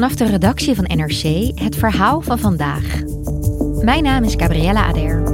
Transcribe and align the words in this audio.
Vanaf 0.00 0.14
de 0.16 0.26
redactie 0.26 0.74
van 0.74 0.84
NRC 0.84 1.52
het 1.60 1.76
verhaal 1.76 2.20
van 2.20 2.38
vandaag. 2.38 3.02
Mijn 3.82 4.02
naam 4.02 4.24
is 4.24 4.34
Gabriella 4.36 4.84
Ader. 4.84 5.24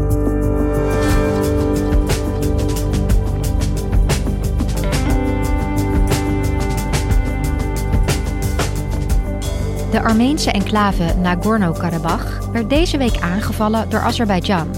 De 9.90 10.02
Armeense 10.02 10.50
enclave 10.50 11.14
Nagorno-Karabakh 11.22 12.50
werd 12.52 12.70
deze 12.70 12.98
week 12.98 13.20
aangevallen 13.20 13.90
door 13.90 14.00
Azerbeidzjan. 14.00 14.68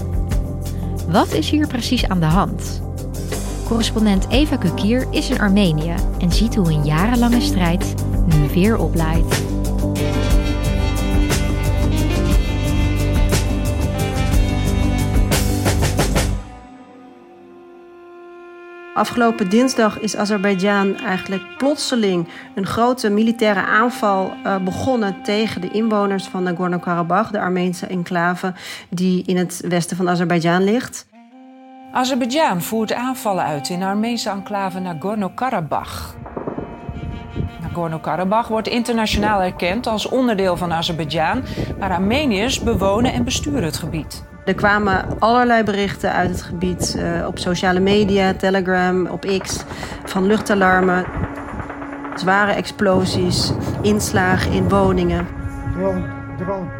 Wat 1.07 1.33
is 1.33 1.49
hier 1.49 1.67
precies 1.67 2.07
aan 2.07 2.19
de 2.19 2.25
hand? 2.25 2.81
Correspondent 3.67 4.27
Eva 4.29 4.55
Kukier 4.55 5.07
is 5.11 5.29
in 5.29 5.39
Armenië 5.39 5.93
en 6.19 6.31
ziet 6.31 6.55
hoe 6.55 6.71
een 6.71 6.85
jarenlange 6.85 7.41
strijd 7.41 7.93
nu 8.25 8.49
weer 8.53 8.77
oplaait. 8.77 9.57
Afgelopen 18.99 19.49
dinsdag 19.49 19.99
is 19.99 20.15
Azerbeidzjan 20.15 20.97
eigenlijk 20.97 21.57
plotseling 21.57 22.27
een 22.55 22.65
grote 22.65 23.09
militaire 23.09 23.65
aanval 23.65 24.33
uh, 24.45 24.57
begonnen 24.57 25.23
tegen 25.23 25.61
de 25.61 25.71
inwoners 25.71 26.25
van 26.25 26.43
Nagorno-Karabakh, 26.43 27.31
de 27.31 27.39
Armeense 27.39 27.85
enclave 27.85 28.53
die 28.89 29.23
in 29.25 29.37
het 29.37 29.61
westen 29.67 29.97
van 29.97 30.09
Azerbeidzjan 30.09 30.63
ligt. 30.63 31.07
Azerbeidzjan 31.91 32.61
voert 32.61 32.93
aanvallen 32.93 33.43
uit 33.43 33.69
in 33.69 33.79
de 33.79 33.85
Armeense 33.85 34.29
enclave 34.29 34.79
Nagorno-Karabakh. 34.79 36.15
Nagorno-Karabakh 37.61 38.47
wordt 38.47 38.67
internationaal 38.67 39.41
erkend 39.41 39.87
als 39.87 40.09
onderdeel 40.09 40.57
van 40.57 40.73
Azerbeidzjan, 40.73 41.43
maar 41.79 41.91
Armeniërs 41.91 42.59
bewonen 42.63 43.13
en 43.13 43.23
besturen 43.23 43.63
het 43.63 43.77
gebied. 43.77 44.28
Er 44.49 44.55
kwamen 44.55 45.05
allerlei 45.19 45.63
berichten 45.63 46.13
uit 46.13 46.29
het 46.29 46.41
gebied 46.41 46.95
uh, 46.97 47.27
op 47.27 47.37
sociale 47.37 47.79
media, 47.79 48.33
Telegram, 48.33 49.07
op 49.07 49.25
X, 49.41 49.63
van 50.05 50.25
luchtalarmen, 50.25 51.05
zware 52.15 52.51
explosies, 52.51 53.51
inslagen 53.81 54.51
in 54.51 54.69
woningen. 54.69 55.27
Drone, 55.73 56.05
drone. 56.37 56.78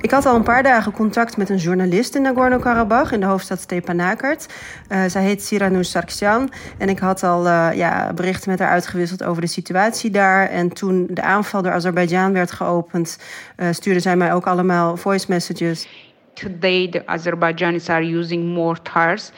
Ik 0.00 0.10
had 0.10 0.26
al 0.26 0.34
een 0.34 0.42
paar 0.42 0.62
dagen 0.62 0.92
contact 0.92 1.36
met 1.36 1.48
een 1.48 1.56
journalist 1.56 2.14
in 2.14 2.22
Nagorno-Karabakh 2.22 3.12
in 3.12 3.20
de 3.20 3.26
hoofdstad 3.26 3.60
Stepanakert. 3.60 4.46
Uh, 4.88 5.04
zij 5.06 5.22
heet 5.22 5.42
Siranoush 5.42 5.88
Sargsyan. 5.88 6.50
En 6.78 6.88
ik 6.88 6.98
had 6.98 7.22
al 7.22 7.46
uh, 7.46 7.68
ja, 7.74 8.12
berichten 8.12 8.50
met 8.50 8.58
haar 8.58 8.68
uitgewisseld 8.68 9.24
over 9.24 9.40
de 9.40 9.48
situatie 9.48 10.10
daar. 10.10 10.48
En 10.48 10.68
toen 10.68 11.06
de 11.10 11.22
aanval 11.22 11.62
door 11.62 11.72
Azerbeidzjan 11.72 12.32
werd 12.32 12.50
geopend, 12.50 13.18
uh, 13.56 13.68
stuurde 13.70 14.00
zij 14.00 14.16
mij 14.16 14.32
ook 14.32 14.46
allemaal 14.46 14.96
voice 14.96 15.26
messages. 15.28 15.88
Today 16.32 16.88
the 16.88 17.06
Azerbaijanis 17.06 17.88
are 17.88 18.16
using 18.16 18.44
mortars. 18.44 19.30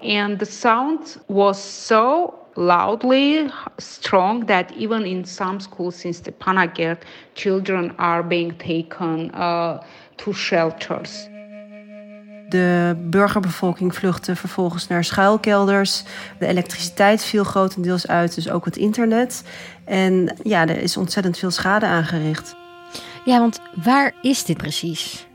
And 0.00 0.38
the 0.38 0.44
sound 0.44 1.18
was 1.26 1.86
so 1.86 2.34
loudly 2.56 3.50
strong 3.76 4.46
that 4.46 4.70
even 4.70 5.04
in 5.04 5.24
some 5.24 5.60
schools 5.60 6.04
in 6.04 6.14
Stepanakert, 6.14 7.04
children 7.32 7.96
are 7.96 8.24
being 8.24 8.58
taken 8.58 9.30
uh, 9.34 9.78
to 10.14 10.32
shelters. 10.32 11.28
De 12.48 12.96
burgerbevolking 12.98 13.94
vluchtte 13.94 14.36
vervolgens 14.36 14.88
naar 14.88 15.04
schuilkelders. 15.04 16.02
De 16.38 16.46
elektriciteit 16.46 17.24
viel 17.24 17.44
grotendeels 17.44 18.06
uit, 18.06 18.34
dus 18.34 18.50
ook 18.50 18.64
het 18.64 18.76
internet. 18.76 19.44
En 19.84 20.36
ja, 20.42 20.66
er 20.66 20.82
is 20.82 20.96
ontzettend 20.96 21.38
veel 21.38 21.50
schade 21.50 21.86
aangericht. 21.86 22.56
Ja, 23.24 23.38
want 23.38 23.60
waar 23.84 24.12
is 24.22 24.44
dit 24.44 24.56
precies? 24.56 25.25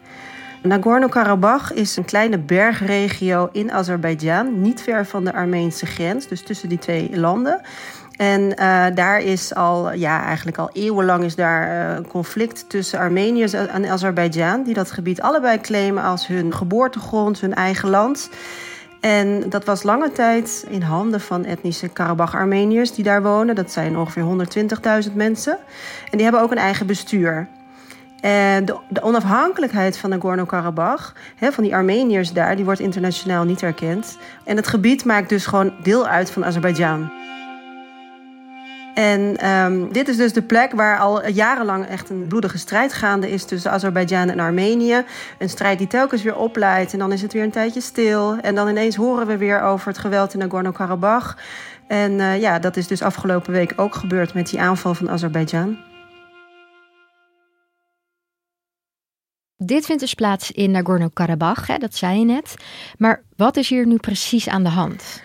Nagorno-Karabakh 0.63 1.71
is 1.71 1.97
een 1.97 2.05
kleine 2.05 2.37
bergregio 2.37 3.49
in 3.51 3.71
Azerbeidzjan, 3.71 4.61
niet 4.61 4.81
ver 4.81 5.05
van 5.05 5.23
de 5.23 5.33
Armeense 5.33 5.85
grens, 5.85 6.27
dus 6.27 6.41
tussen 6.43 6.69
die 6.69 6.77
twee 6.77 7.19
landen. 7.19 7.61
En 8.15 8.41
uh, 8.41 8.85
daar 8.95 9.21
is 9.21 9.55
al, 9.55 9.93
ja, 9.93 10.23
eigenlijk 10.23 10.57
al 10.57 10.69
eeuwenlang 10.73 11.23
is 11.23 11.35
daar 11.35 11.99
uh, 11.99 12.07
conflict 12.07 12.69
tussen 12.69 12.99
Armeniërs 12.99 13.53
en 13.53 13.85
Azerbeidzjan, 13.85 14.63
die 14.63 14.73
dat 14.73 14.91
gebied 14.91 15.21
allebei 15.21 15.61
claimen 15.61 16.03
als 16.03 16.27
hun 16.27 16.53
geboortegrond, 16.53 17.39
hun 17.39 17.53
eigen 17.53 17.89
land. 17.89 18.29
En 18.99 19.49
dat 19.49 19.65
was 19.65 19.83
lange 19.83 20.11
tijd 20.11 20.65
in 20.69 20.81
handen 20.81 21.21
van 21.21 21.45
etnische 21.45 21.87
Karabach-Armeniërs 21.87 22.93
die 22.93 23.03
daar 23.03 23.23
wonen. 23.23 23.55
Dat 23.55 23.71
zijn 23.71 23.97
ongeveer 23.97 24.47
120.000 25.09 25.13
mensen. 25.13 25.57
En 26.03 26.11
die 26.11 26.23
hebben 26.23 26.41
ook 26.41 26.51
een 26.51 26.57
eigen 26.57 26.85
bestuur. 26.85 27.47
En 28.21 28.65
de, 28.65 29.01
onafhankelijkheid 29.01 29.97
van 29.97 30.09
Nagorno-Karabakh, 30.09 31.13
van 31.39 31.63
die 31.63 31.75
Armeniërs 31.75 32.33
daar, 32.33 32.55
die 32.55 32.65
wordt 32.65 32.79
internationaal 32.79 33.43
niet 33.43 33.61
erkend. 33.61 34.17
En 34.43 34.55
het 34.55 34.67
gebied 34.67 35.05
maakt 35.05 35.29
dus 35.29 35.45
gewoon 35.45 35.73
deel 35.83 36.07
uit 36.07 36.31
van 36.31 36.45
Azerbeidzjan. 36.45 37.11
En 38.93 39.47
um, 39.49 39.93
dit 39.93 40.07
is 40.07 40.17
dus 40.17 40.33
de 40.33 40.41
plek 40.41 40.71
waar 40.71 40.99
al 40.99 41.27
jarenlang 41.27 41.85
echt 41.85 42.09
een 42.09 42.25
bloedige 42.27 42.57
strijd 42.57 42.93
gaande 42.93 43.31
is 43.31 43.45
tussen 43.45 43.71
Azerbeidzjan 43.71 44.29
en 44.29 44.39
Armenië. 44.39 45.03
Een 45.37 45.49
strijd 45.49 45.77
die 45.77 45.87
telkens 45.87 46.23
weer 46.23 46.35
opleidt 46.35 46.93
en 46.93 46.99
dan 46.99 47.11
is 47.11 47.21
het 47.21 47.33
weer 47.33 47.43
een 47.43 47.51
tijdje 47.51 47.81
stil. 47.81 48.37
En 48.41 48.55
dan 48.55 48.67
ineens 48.67 48.95
horen 48.95 49.27
we 49.27 49.37
weer 49.37 49.61
over 49.61 49.87
het 49.87 49.97
geweld 49.97 50.33
in 50.33 50.39
Nagorno-Karabakh. 50.39 51.37
En 51.87 52.11
uh, 52.11 52.41
ja, 52.41 52.59
dat 52.59 52.77
is 52.77 52.87
dus 52.87 53.01
afgelopen 53.01 53.51
week 53.51 53.73
ook 53.75 53.95
gebeurd 53.95 54.33
met 54.33 54.49
die 54.49 54.61
aanval 54.61 54.93
van 54.93 55.09
Azerbeidzjan. 55.09 55.90
Dit 59.63 59.85
vindt 59.85 60.01
dus 60.01 60.13
plaats 60.13 60.51
in 60.51 60.71
Nagorno-Karabakh, 60.71 61.79
dat 61.79 61.95
zei 61.95 62.19
je 62.19 62.25
net. 62.25 62.55
Maar 62.97 63.21
wat 63.35 63.57
is 63.57 63.69
hier 63.69 63.87
nu 63.87 63.97
precies 63.97 64.49
aan 64.49 64.63
de 64.63 64.69
hand? 64.69 65.21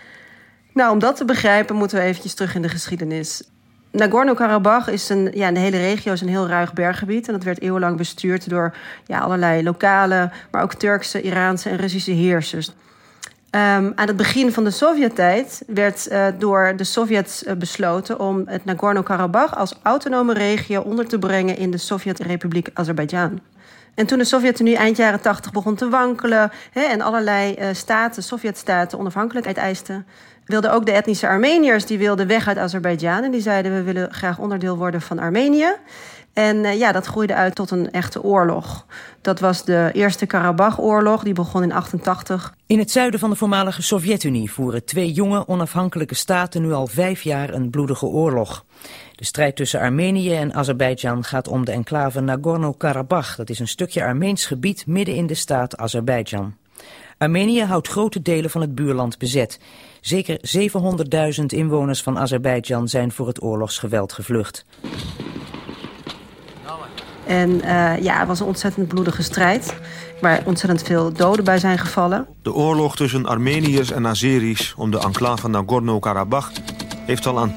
Nou, 0.72 0.92
om 0.92 0.98
dat 0.98 1.16
te 1.16 1.24
begrijpen 1.24 1.77
moeten 1.77 1.98
we 1.98 2.04
eventjes 2.04 2.34
terug 2.34 2.54
in 2.54 2.62
de 2.62 2.68
geschiedenis. 2.68 3.42
Nagorno-Karabakh 3.91 4.88
is 4.88 5.09
een, 5.09 5.30
ja, 5.34 5.53
de 5.53 5.59
hele 5.59 5.77
regio 5.77 6.12
is 6.12 6.21
een 6.21 6.28
heel 6.28 6.48
ruig 6.48 6.72
berggebied. 6.72 7.27
En 7.27 7.33
dat 7.33 7.42
werd 7.42 7.60
eeuwenlang 7.60 7.97
bestuurd 7.97 8.48
door 8.48 8.77
ja, 9.06 9.18
allerlei 9.18 9.62
lokale, 9.62 10.30
maar 10.50 10.62
ook 10.62 10.74
Turkse, 10.74 11.22
Iraanse 11.22 11.68
en 11.68 11.77
Russische 11.77 12.12
heersers. 12.12 12.68
Um, 12.68 13.92
aan 13.94 14.06
het 14.06 14.16
begin 14.16 14.53
van 14.53 14.65
de 14.65 14.71
Sovjet-tijd 14.71 15.62
werd 15.66 16.09
uh, 16.10 16.27
door 16.39 16.72
de 16.77 16.84
Sovjets 16.84 17.42
uh, 17.42 17.53
besloten 17.53 18.21
om 18.21 18.42
het 18.47 18.65
Nagorno-Karabakh 18.65 19.56
als 19.56 19.74
autonome 19.82 20.34
regio 20.34 20.80
onder 20.80 21.09
te 21.09 21.18
brengen 21.18 21.56
in 21.56 21.71
de 21.71 21.78
Sovjet-Republiek 21.78 22.68
Azerbeidzjan. 22.74 23.41
En 23.97 24.07
toen 24.07 24.19
de 24.19 24.25
Sovjet-Unie 24.25 24.77
eind 24.77 24.97
jaren 24.97 25.21
80 25.21 25.53
begon 25.53 25.75
te 25.75 25.89
wankelen 25.89 26.51
hè, 26.71 26.81
en 26.81 27.01
allerlei 27.01 27.57
uh, 27.59 27.66
staten, 27.72 28.22
Sovjet-staten, 28.22 28.98
onafhankelijkheid 28.98 29.57
eisten, 29.57 30.07
wilden 30.45 30.72
ook 30.72 30.87
de 30.87 30.93
etnische 30.93 31.28
Armeniërs 31.28 31.87
die 31.87 31.98
wilden 31.98 32.27
weg 32.27 32.48
uit 32.48 32.59
Azerbeidzjan 32.59 33.22
en 33.22 33.31
die 33.31 33.41
zeiden 33.41 33.75
we 33.75 33.83
willen 33.83 34.15
graag 34.15 34.39
onderdeel 34.39 34.77
worden 34.77 35.01
van 35.01 35.19
Armenië. 35.19 35.75
En 36.33 36.57
uh, 36.57 36.78
ja, 36.78 36.93
dat 36.93 37.07
groeide 37.07 37.34
uit 37.34 37.54
tot 37.54 37.71
een 37.71 37.91
echte 37.91 38.22
oorlog. 38.22 38.87
Dat 39.21 39.41
was 39.41 39.65
de 39.65 39.91
Eerste 39.93 40.27
Karabach-oorlog, 40.27 41.22
die 41.22 41.33
begon 41.33 41.63
in 41.63 41.72
88. 41.72 42.54
In 42.66 42.78
het 42.78 42.91
zuiden 42.91 43.21
van 43.21 43.31
de 43.31 43.37
voormalige 43.37 43.83
Sovjet-Unie 43.83 44.53
voeren 44.53 44.84
twee 44.84 45.13
jonge 45.13 45.49
onafhankelijke 45.49 46.15
staten 46.15 46.63
nu 46.63 46.72
al 46.72 46.87
vijf 46.87 47.22
jaar 47.22 47.54
een 47.54 47.71
bloedige 47.71 48.07
oorlog. 48.07 48.65
De 49.16 49.24
strijd 49.24 49.57
tussen 49.57 49.80
Armenië 49.80 50.34
en 50.34 50.54
Azerbeidzjan 50.54 51.24
gaat 51.24 51.48
om 51.48 51.65
de 51.65 51.72
enclave 51.72 52.21
Nagorno-Karabakh. 52.21 53.36
Dat 53.36 53.51
is 53.51 53.59
een 53.59 53.68
stukje 53.68 54.04
Armeens 54.04 54.47
gebied 54.47 54.86
midden 54.86 55.15
in 55.15 55.27
de 55.27 55.34
staat 55.34 55.77
Azerbeidzjan. 55.77 56.54
Armenië 57.18 57.63
houdt 57.63 57.89
grote 57.89 58.22
delen 58.22 58.51
van 58.51 58.60
het 58.60 58.74
buurland 58.74 59.18
bezet. 59.18 59.60
Zeker 60.01 60.41
700.000 61.39 61.45
inwoners 61.47 62.03
van 62.03 62.18
Azerbeidzjan 62.18 62.89
zijn 62.89 63.13
voor 63.13 63.27
het 63.27 63.42
oorlogsgeweld 63.42 64.13
gevlucht. 64.13 64.65
En 67.27 67.51
uh, 67.51 68.03
ja, 68.03 68.18
het 68.18 68.28
was 68.28 68.41
een 68.41 68.47
ontzettend 68.47 68.89
bloedige 68.89 69.22
strijd. 69.22 69.74
Waar 70.21 70.42
ontzettend 70.45 70.83
veel 70.83 71.13
doden 71.13 71.45
bij 71.45 71.59
zijn 71.59 71.78
gevallen. 71.78 72.27
De 72.42 72.53
oorlog 72.53 72.97
tussen 72.97 73.27
Armeniërs 73.27 73.91
en 73.91 74.07
Azeris 74.07 74.74
om 74.77 74.91
de 74.91 74.98
enclave 74.98 75.48
Nagorno-Karabakh... 75.48 76.51
heeft 77.06 77.26
al 77.26 77.38
aan 77.38 77.54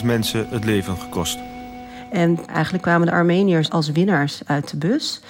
10.000 0.00 0.04
mensen 0.04 0.46
het 0.50 0.64
leven 0.64 0.96
gekost. 0.96 1.38
En 2.10 2.38
eigenlijk 2.46 2.82
kwamen 2.82 3.06
de 3.06 3.12
Armeniërs 3.12 3.70
als 3.70 3.90
winnaars 3.90 4.40
uit 4.46 4.70
de 4.70 4.76
bus. 4.76 5.20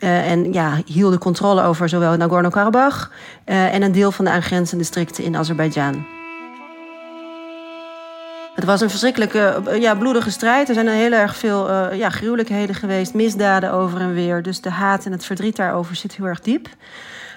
Uh, 0.00 0.30
en 0.30 0.52
ja, 0.52 0.78
hielden 0.86 1.18
controle 1.18 1.62
over 1.62 1.88
zowel 1.88 2.16
Nagorno-Karabakh... 2.16 3.10
Uh, 3.46 3.74
en 3.74 3.82
een 3.82 3.92
deel 3.92 4.12
van 4.12 4.24
de 4.24 4.30
aangrenzende 4.30 4.82
districten 4.82 5.24
in 5.24 5.36
Azerbeidzjan. 5.36 6.06
Het 8.54 8.64
was 8.64 8.80
een 8.80 8.90
verschrikkelijke, 8.90 9.62
ja, 9.78 9.94
bloedige 9.94 10.30
strijd. 10.30 10.68
Er 10.68 10.74
zijn 10.74 10.88
heel 10.88 11.12
erg 11.12 11.36
veel 11.36 11.92
ja, 11.94 12.10
gruwelijkheden 12.10 12.74
geweest, 12.74 13.14
misdaden 13.14 13.72
over 13.72 14.00
en 14.00 14.14
weer. 14.14 14.42
Dus 14.42 14.60
de 14.60 14.70
haat 14.70 15.04
en 15.04 15.12
het 15.12 15.24
verdriet 15.24 15.56
daarover 15.56 15.96
zit 15.96 16.16
heel 16.16 16.26
erg 16.26 16.40
diep. 16.40 16.68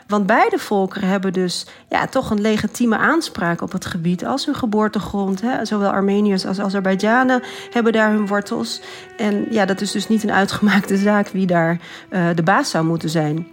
Want 0.08 0.26
beide 0.26 0.58
volkeren 0.58 1.10
hebben 1.10 1.34
dus 1.34 1.66
ja, 1.90 2.08
toch 2.08 2.30
een 2.30 2.42
legitieme 2.42 2.98
aanspraak 2.98 3.62
op 3.62 3.72
het 3.72 3.86
gebied 3.86 4.26
als 4.26 4.46
hun 4.46 4.56
geboortegrond. 4.56 5.42
Hè. 5.42 5.66
Zowel 5.66 5.90
Armeniërs 5.90 6.46
als 6.46 6.60
Azerbeidzjanen 6.60 7.44
hebben 7.70 7.94
daar 7.94 8.12
hun 8.12 8.28
wortels. 8.28 8.82
En 9.18 9.46
ja, 9.50 9.66
dat 9.66 9.82
is 9.82 9.92
dus 9.92 10.08
niet 10.08 10.24
een 10.24 10.32
uitgemaakte 10.32 10.98
zaak 10.98 11.28
wie 11.28 11.48
daar 11.48 11.80
uh, 12.10 12.30
de 12.36 12.44
baas 12.44 12.70
zou 12.70 12.86
moeten 12.86 13.10
zijn. 13.10 13.48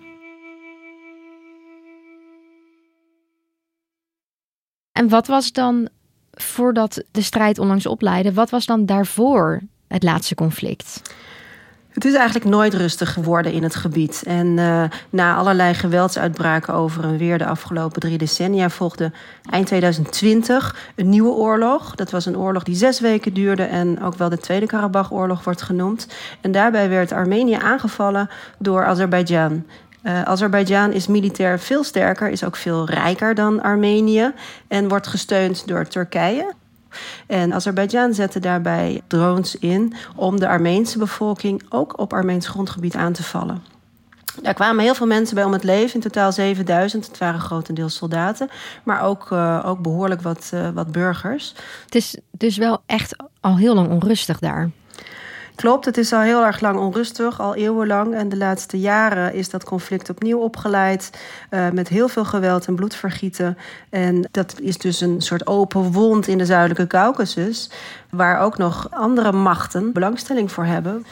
En 4.92 5.08
wat 5.08 5.26
was 5.26 5.52
dan 5.52 5.88
voordat 6.30 7.02
de 7.10 7.22
strijd 7.22 7.58
onlangs 7.58 7.86
opleidde, 7.86 8.32
wat 8.32 8.50
was 8.50 8.66
dan 8.66 8.86
daarvoor 8.86 9.60
het 9.88 10.02
laatste 10.02 10.34
conflict? 10.34 11.02
Het 11.90 12.04
is 12.04 12.14
eigenlijk 12.14 12.50
nooit 12.50 12.74
rustig 12.74 13.12
geworden 13.12 13.52
in 13.52 13.62
het 13.62 13.74
gebied. 13.74 14.22
En 14.26 14.46
uh, 14.46 14.84
na 15.10 15.36
allerlei 15.36 15.74
geweldsuitbraken 15.74 16.74
over 16.74 17.04
en 17.04 17.16
weer 17.16 17.38
de 17.38 17.46
afgelopen 17.46 18.00
drie 18.00 18.18
decennia 18.18 18.70
volgde 18.70 19.12
eind 19.50 19.66
2020 19.66 20.92
een 20.96 21.08
nieuwe 21.08 21.30
oorlog. 21.30 21.94
Dat 21.94 22.10
was 22.10 22.26
een 22.26 22.38
oorlog 22.38 22.62
die 22.62 22.74
zes 22.74 23.00
weken 23.00 23.34
duurde 23.34 23.62
en 23.62 24.02
ook 24.02 24.14
wel 24.14 24.28
de 24.28 24.38
Tweede 24.38 24.66
Karabach-oorlog 24.66 25.44
wordt 25.44 25.62
genoemd. 25.62 26.06
En 26.40 26.52
daarbij 26.52 26.88
werd 26.88 27.12
Armenië 27.12 27.54
aangevallen 27.54 28.30
door 28.58 28.84
Azerbeidzjan. 28.84 29.64
Uh, 30.02 30.22
Azerbeidzjan 30.22 30.92
is 30.92 31.06
militair 31.06 31.58
veel 31.58 31.84
sterker, 31.84 32.28
is 32.28 32.44
ook 32.44 32.56
veel 32.56 32.86
rijker 32.86 33.34
dan 33.34 33.62
Armenië 33.62 34.32
en 34.68 34.88
wordt 34.88 35.06
gesteund 35.06 35.66
door 35.66 35.86
Turkije. 35.86 36.52
En 37.26 37.54
Azerbeidzjan 37.54 38.14
zette 38.14 38.40
daarbij 38.40 39.02
drones 39.06 39.56
in 39.58 39.94
om 40.16 40.40
de 40.40 40.48
Armeense 40.48 40.98
bevolking 40.98 41.62
ook 41.68 41.98
op 41.98 42.12
Armeens 42.12 42.48
grondgebied 42.48 42.94
aan 42.94 43.12
te 43.12 43.22
vallen. 43.22 43.62
Daar 44.42 44.54
kwamen 44.54 44.84
heel 44.84 44.94
veel 44.94 45.06
mensen 45.06 45.34
bij 45.34 45.44
om 45.44 45.52
het 45.52 45.64
leven, 45.64 45.94
in 45.94 46.00
totaal 46.00 46.32
7000. 46.32 47.06
Het 47.06 47.18
waren 47.18 47.40
grotendeels 47.40 47.94
soldaten, 47.94 48.48
maar 48.84 49.02
ook, 49.02 49.30
uh, 49.30 49.62
ook 49.66 49.80
behoorlijk 49.80 50.22
wat, 50.22 50.50
uh, 50.54 50.68
wat 50.68 50.92
burgers. 50.92 51.54
Het 51.84 51.94
is 51.94 52.16
dus 52.30 52.56
wel 52.56 52.82
echt 52.86 53.16
al 53.40 53.56
heel 53.56 53.74
lang 53.74 53.88
onrustig 53.88 54.38
daar. 54.38 54.70
Klopt, 55.60 55.84
het 55.84 55.96
is 55.96 56.12
al 56.12 56.20
heel 56.20 56.44
erg 56.44 56.60
lang 56.60 56.78
onrustig, 56.78 57.40
al 57.40 57.54
eeuwenlang. 57.54 58.14
En 58.14 58.28
de 58.28 58.36
laatste 58.36 58.78
jaren 58.78 59.34
is 59.34 59.50
dat 59.50 59.64
conflict 59.64 60.10
opnieuw 60.10 60.38
opgeleid. 60.38 61.10
Uh, 61.50 61.70
met 61.70 61.88
heel 61.88 62.08
veel 62.08 62.24
geweld 62.24 62.66
en 62.66 62.74
bloedvergieten. 62.74 63.58
En 63.90 64.28
dat 64.30 64.60
is 64.60 64.78
dus 64.78 65.00
een 65.00 65.20
soort 65.20 65.46
open 65.46 65.92
wond 65.92 66.26
in 66.26 66.38
de 66.38 66.44
zuidelijke 66.44 66.86
Caucasus. 66.86 67.70
Waar 68.10 68.40
ook 68.40 68.58
nog 68.58 68.90
andere 68.90 69.32
machten 69.32 69.92
belangstelling 69.92 70.52
voor 70.52 70.64
hebben. 70.64 71.06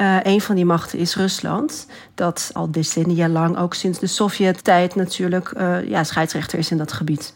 Uh, 0.00 0.16
een 0.22 0.40
van 0.40 0.54
die 0.54 0.64
machten 0.64 0.98
is 0.98 1.16
Rusland, 1.16 1.86
dat 2.14 2.50
al 2.52 2.70
decennia 2.70 3.28
lang, 3.28 3.58
ook 3.58 3.74
sinds 3.74 3.98
de 3.98 4.06
Sovjet-tijd 4.06 4.94
natuurlijk, 4.94 5.52
uh, 5.56 5.88
ja, 5.88 6.04
scheidsrechter 6.04 6.58
is 6.58 6.70
in 6.70 6.78
dat 6.78 6.92
gebied. 6.92 7.34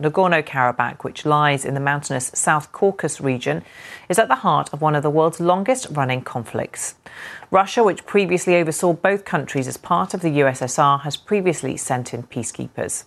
Nagorno 0.00 0.42
Karabakh, 0.42 1.04
which 1.04 1.24
lies 1.24 1.64
in 1.64 1.74
the 1.74 1.80
mountainous 1.80 2.30
South 2.34 2.72
Caucasus 2.72 3.20
region, 3.20 3.62
is 4.08 4.18
at 4.18 4.28
the 4.28 4.34
heart 4.34 4.72
of 4.72 4.80
one 4.82 4.96
of 4.96 5.02
the 5.02 5.10
world's 5.10 5.40
longest 5.40 5.88
running 5.92 6.22
conflicts. 6.22 6.94
Russia, 7.50 7.82
which 7.82 8.04
previously 8.04 8.56
oversaw 8.56 8.92
both 8.92 9.24
countries 9.24 9.66
as 9.68 9.76
part 9.76 10.14
of 10.14 10.20
the 10.20 10.40
USSR, 10.40 11.00
has 11.00 11.16
previously 11.16 11.76
sent 11.76 12.12
in 12.12 12.22
peacekeepers. 12.22 13.04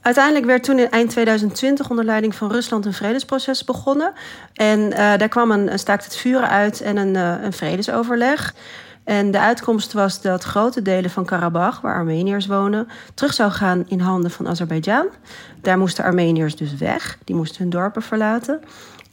Uiteindelijk 0.00 0.46
werd 0.46 0.62
toen 0.62 0.78
in 0.78 0.90
eind 0.90 1.10
2020 1.10 1.90
onder 1.90 2.04
leiding 2.04 2.34
van 2.34 2.50
Rusland 2.50 2.86
een 2.86 2.92
vredesproces 2.92 3.64
begonnen. 3.64 4.12
En 4.52 4.80
uh, 4.80 4.96
daar 4.96 5.28
kwam 5.28 5.50
een, 5.50 5.72
een 5.72 5.78
staakt 5.78 6.04
het 6.04 6.16
vuren 6.16 6.48
uit 6.48 6.80
en 6.80 6.96
een, 6.96 7.14
uh, 7.14 7.42
een 7.42 7.52
vredesoverleg. 7.52 8.54
En 9.08 9.30
de 9.30 9.40
uitkomst 9.40 9.92
was 9.92 10.20
dat 10.20 10.44
grote 10.44 10.82
delen 10.82 11.10
van 11.10 11.24
Karabach, 11.24 11.80
waar 11.80 11.94
Armeniërs 11.94 12.46
wonen, 12.46 12.88
terug 13.14 13.34
zou 13.34 13.50
gaan 13.50 13.84
in 13.86 14.00
handen 14.00 14.30
van 14.30 14.48
Azerbeidzjan. 14.48 15.06
Daar 15.62 15.78
moesten 15.78 16.04
Armeniërs 16.04 16.56
dus 16.56 16.74
weg, 16.74 17.18
die 17.24 17.36
moesten 17.36 17.62
hun 17.62 17.70
dorpen 17.70 18.02
verlaten. 18.02 18.60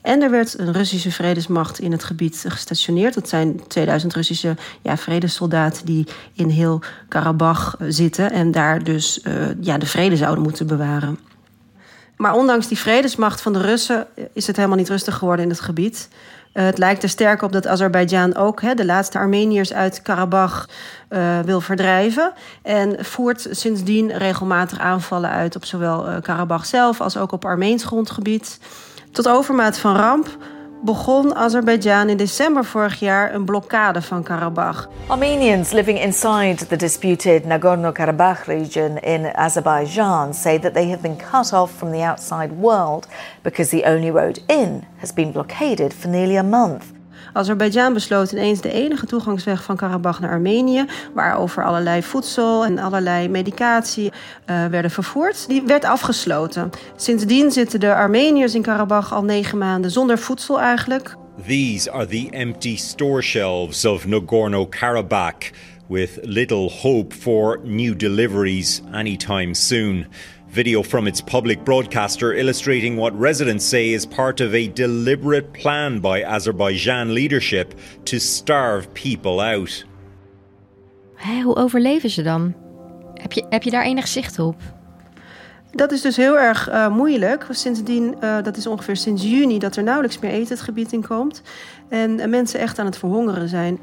En 0.01 0.21
er 0.21 0.31
werd 0.31 0.59
een 0.59 0.71
Russische 0.71 1.11
vredesmacht 1.11 1.79
in 1.79 1.91
het 1.91 2.03
gebied 2.03 2.45
gestationeerd. 2.47 3.13
Dat 3.13 3.29
zijn 3.29 3.67
2000 3.67 4.13
Russische 4.13 4.55
ja, 4.81 4.97
vredessoldaten 4.97 5.85
die 5.85 6.07
in 6.33 6.49
heel 6.49 6.81
Karabach 7.07 7.77
zitten 7.87 8.31
en 8.31 8.51
daar 8.51 8.83
dus 8.83 9.19
uh, 9.23 9.33
ja, 9.61 9.77
de 9.77 9.85
vrede 9.85 10.17
zouden 10.17 10.43
moeten 10.43 10.67
bewaren. 10.67 11.19
Maar 12.17 12.33
ondanks 12.33 12.67
die 12.67 12.77
vredesmacht 12.77 13.41
van 13.41 13.53
de 13.53 13.61
Russen 13.61 14.07
is 14.33 14.47
het 14.47 14.55
helemaal 14.55 14.77
niet 14.77 14.89
rustig 14.89 15.15
geworden 15.15 15.45
in 15.45 15.51
het 15.51 15.59
gebied. 15.59 16.09
Uh, 16.55 16.63
het 16.63 16.77
lijkt 16.77 17.03
er 17.03 17.09
sterk 17.09 17.41
op 17.41 17.51
dat 17.51 17.67
Azerbeidzjan 17.67 18.35
ook 18.35 18.61
hè, 18.61 18.73
de 18.73 18.85
laatste 18.85 19.17
Armeniërs 19.17 19.73
uit 19.73 20.01
Karabach 20.01 20.69
uh, 21.09 21.39
wil 21.39 21.61
verdrijven. 21.61 22.33
En 22.61 23.05
voert 23.05 23.47
sindsdien 23.51 24.17
regelmatig 24.17 24.79
aanvallen 24.79 25.29
uit 25.29 25.55
op 25.55 25.65
zowel 25.65 26.09
uh, 26.09 26.15
Karabach 26.21 26.65
zelf 26.65 27.01
als 27.01 27.17
ook 27.17 27.31
op 27.31 27.45
Armeens 27.45 27.83
grondgebied. 27.83 28.59
Tot 29.11 29.27
overmaat 29.27 29.77
van 29.77 29.95
ramp 29.95 30.37
begon 30.83 31.35
Azerbeidzjan 31.35 32.09
in 32.09 32.17
december 32.17 32.65
vorig 32.65 32.99
jaar 32.99 33.33
een 33.33 33.45
blokkade 33.45 34.01
van 34.01 34.23
Karabach. 34.23 34.89
Armenians 35.07 35.71
living 35.71 36.01
inside 36.01 36.67
the 36.67 36.75
disputed 36.75 37.43
Nagorno-Karabakh 37.43 38.45
region 38.45 39.01
in 39.01 39.35
Azerbaijan 39.35 40.33
say 40.33 40.59
that 40.59 40.73
they 40.73 40.89
have 40.89 41.01
been 41.01 41.17
cut 41.31 41.53
off 41.53 41.71
from 41.71 41.91
the 41.91 42.07
outside 42.09 42.51
world 42.51 43.07
because 43.41 43.69
the 43.69 43.85
only 43.85 44.11
road 44.11 44.43
in 44.47 44.83
has 44.97 45.13
been 45.13 45.31
blockaded 45.31 45.93
for 45.93 46.09
nearly 46.09 46.35
a 46.35 46.43
month. 46.43 46.94
Azerbeidzjan 47.35 47.93
besloot 47.93 48.31
ineens 48.31 48.61
de 48.61 48.71
enige 48.71 49.05
toegangsweg 49.05 49.63
van 49.63 49.75
Karabach 49.75 50.19
naar 50.19 50.31
Armenië, 50.31 50.85
waarover 51.13 51.65
allerlei 51.65 52.03
voedsel 52.03 52.65
en 52.65 52.79
allerlei 52.79 53.29
medicatie 53.29 54.11
uh, 54.11 54.65
werden 54.65 54.91
vervoerd, 54.91 55.47
die 55.47 55.61
werd 55.61 55.85
afgesloten. 55.85 56.69
Sindsdien 56.95 57.51
zitten 57.51 57.79
de 57.79 57.95
Armeniërs 57.95 58.55
in 58.55 58.61
Karabach 58.61 59.13
al 59.13 59.23
negen 59.23 59.57
maanden 59.57 59.91
zonder 59.91 60.17
voedsel 60.17 60.59
eigenlijk. 60.59 61.15
These 61.47 61.91
are 61.91 62.05
the 62.05 62.27
empty 62.29 62.77
store 62.77 63.21
shelves 63.21 63.85
of 63.85 64.05
Nagorno-Karabakh, 64.05 65.51
with 65.87 66.19
little 66.21 66.69
hope 66.69 67.15
for 67.15 67.59
new 67.63 67.97
deliveries 67.97 68.81
anytime 68.91 69.53
soon. 69.53 70.07
Video 70.55 70.83
from 70.83 71.07
its 71.07 71.21
public 71.21 71.63
broadcaster 71.63 72.33
illustrating 72.33 72.95
what 72.95 73.19
residents 73.19 73.67
say 73.67 73.91
is 73.93 74.05
part 74.05 74.41
of 74.41 74.53
a 74.53 74.67
deliberate 74.73 75.51
plan 75.51 75.99
by 75.99 76.23
Azerbaijan 76.23 77.13
leadership 77.13 77.73
to 78.05 78.19
starve 78.19 78.87
people 78.93 79.41
out. 79.41 79.85
Hoe 81.43 81.55
overleven 81.55 82.09
ze 82.09 82.21
dan? 82.21 82.53
Heb 83.13 83.31
je, 83.31 83.45
heb 83.49 83.63
je 83.63 83.71
daar 83.71 83.83
enig 83.83 84.07
zicht 84.07 84.39
op? 84.39 84.55
Dat 85.71 85.91
is 85.91 86.01
dus 86.01 86.15
heel 86.15 86.39
erg 86.39 86.69
uh, 86.69 86.87
moeilijk. 86.95 87.47
Sindsdien, 87.49 88.15
uh, 88.23 88.43
dat 88.43 88.57
is 88.57 88.67
ongeveer 88.67 88.95
sinds 88.95 89.23
juni, 89.23 89.59
dat 89.59 89.75
er 89.75 89.83
nauwelijks 89.83 90.19
meer 90.19 90.31
eten 90.31 90.55
het 90.55 90.61
gebied 90.61 90.91
in 90.91 91.07
komt. 91.07 91.41
En 91.89 92.19
uh, 92.19 92.25
mensen 92.25 92.59
echt 92.59 92.79
aan 92.79 92.85
het 92.85 92.97
verhongeren 92.97 93.49
zijn. 93.49 93.79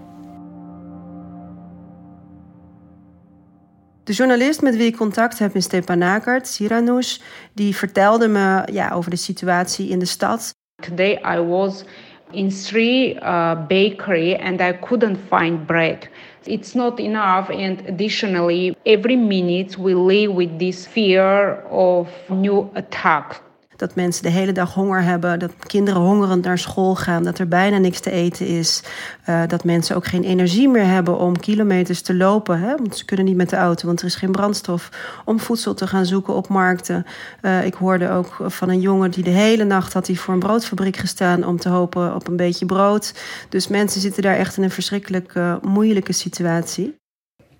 De 4.04 4.12
journalist 4.12 4.62
met 4.62 4.76
wie 4.76 4.86
ik 4.86 4.96
contact 4.96 5.38
heb 5.38 5.54
in 5.54 5.62
Stepanakert, 5.62 6.48
Siranush, 6.48 7.18
die 7.52 7.76
vertelde 7.76 8.28
me 8.28 8.62
ja, 8.72 8.90
over 8.90 9.10
de 9.10 9.16
situatie 9.16 9.88
in 9.88 9.98
de 9.98 10.04
stad. 10.04 10.54
Today 10.82 11.20
I 11.36 11.38
was 11.38 11.84
in 12.30 12.50
three 12.50 13.14
uh, 13.14 13.66
bakery 13.66 14.34
and 14.34 14.60
I 14.60 14.78
couldn't 14.80 15.18
find 15.28 15.66
bread. 15.66 16.08
It's 16.44 16.74
not 16.74 16.98
enough, 16.98 17.50
and 17.50 17.80
additionally, 17.88 18.76
every 18.82 19.16
minute 19.16 19.80
we 19.80 19.94
live 19.94 20.34
with 20.34 20.58
this 20.58 20.86
fear 20.86 21.62
of 21.70 22.08
new 22.28 22.70
attack. 22.72 23.40
Dat 23.82 23.94
mensen 23.94 24.22
de 24.22 24.28
hele 24.28 24.52
dag 24.52 24.74
honger 24.74 25.02
hebben, 25.02 25.38
dat 25.38 25.52
kinderen 25.66 26.00
hongerend 26.00 26.44
naar 26.44 26.58
school 26.58 26.94
gaan, 26.94 27.22
dat 27.22 27.38
er 27.38 27.48
bijna 27.48 27.78
niks 27.78 28.00
te 28.00 28.10
eten 28.10 28.46
is. 28.46 28.82
Uh, 29.28 29.42
dat 29.46 29.64
mensen 29.64 29.96
ook 29.96 30.06
geen 30.06 30.24
energie 30.24 30.68
meer 30.68 30.84
hebben 30.84 31.18
om 31.18 31.38
kilometers 31.38 32.00
te 32.00 32.14
lopen. 32.14 32.60
Hè? 32.60 32.76
Want 32.76 32.96
ze 32.96 33.04
kunnen 33.04 33.26
niet 33.26 33.36
met 33.36 33.50
de 33.50 33.56
auto, 33.56 33.86
want 33.86 34.00
er 34.00 34.06
is 34.06 34.14
geen 34.14 34.32
brandstof. 34.32 34.88
Om 35.24 35.40
voedsel 35.40 35.74
te 35.74 35.86
gaan 35.86 36.06
zoeken 36.06 36.34
op 36.34 36.48
markten. 36.48 37.06
Uh, 37.42 37.66
ik 37.66 37.74
hoorde 37.74 38.10
ook 38.10 38.36
van 38.46 38.68
een 38.68 38.80
jongen 38.80 39.10
die 39.10 39.24
de 39.24 39.30
hele 39.30 39.64
nacht 39.64 39.92
had 39.92 40.06
hij 40.06 40.16
voor 40.16 40.34
een 40.34 40.40
broodfabriek 40.40 40.96
gestaan 40.96 41.44
om 41.44 41.58
te 41.58 41.68
hopen 41.68 42.14
op 42.14 42.28
een 42.28 42.36
beetje 42.36 42.66
brood. 42.66 43.14
Dus 43.48 43.68
mensen 43.68 44.00
zitten 44.00 44.22
daar 44.22 44.36
echt 44.36 44.56
in 44.56 44.62
een 44.62 44.70
verschrikkelijk 44.70 45.34
uh, 45.34 45.56
moeilijke 45.62 46.12
situatie. 46.12 46.94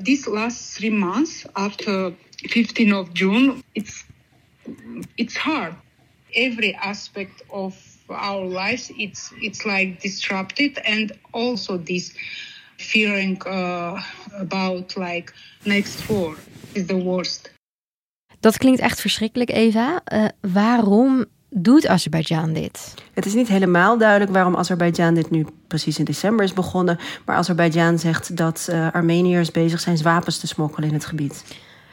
These 0.03 0.31
last 0.31 0.75
three 0.75 0.93
months, 0.93 1.45
after 1.53 2.13
15 2.37 2.95
of 2.95 3.09
June, 3.13 3.55
it's 3.73 4.05
it's 5.15 5.37
hard. 5.37 5.73
Every 6.33 6.75
aspect 6.75 7.45
of 7.47 7.75
our 8.07 8.45
lives 8.45 8.91
it's 8.97 9.33
it's 9.41 9.65
like 9.65 10.01
disrupted 10.01 10.81
and 10.85 11.13
also 11.31 11.83
this 11.83 12.13
fearing 12.77 13.47
uh, 13.47 14.03
about 14.41 14.97
like 14.97 15.33
next 15.65 16.07
war 16.07 16.37
is 16.73 16.87
the 16.87 17.03
worst. 17.03 17.53
Dat 18.41 18.59
klinkt 18.59 18.81
echt 18.81 19.01
verschrikkelijk, 19.01 19.51
Eva. 19.51 20.01
Uh, 20.13 20.25
waarom 20.41 21.25
doet 21.51 21.87
Azerbeidzjan 21.87 22.53
dit? 22.53 22.95
Het 23.15 23.27
is 23.27 23.35
niet 23.35 23.49
helemaal 23.49 23.99
duidelijk 23.99 24.31
waarom 24.31 24.57
Azerbeidzjan 24.57 25.15
dit 25.15 25.31
nu 25.31 25.47
precies 25.67 25.99
in 25.99 26.05
december 26.05 26.45
is 26.45 26.53
begonnen. 26.53 26.99
Maar 27.25 27.37
Azerbeidzjan 27.37 27.99
zegt 27.99 28.37
dat 28.37 28.69
uh, 28.71 28.93
Armeniërs 28.93 29.51
bezig 29.51 29.81
zijn 29.81 30.03
wapens 30.03 30.39
te 30.39 30.47
smokkelen 30.47 30.89
in 30.89 30.95
het 30.95 31.05
gebied. 31.05 31.45